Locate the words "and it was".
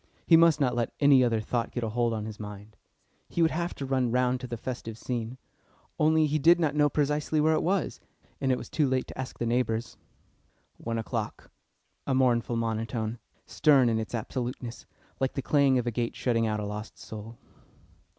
8.41-8.67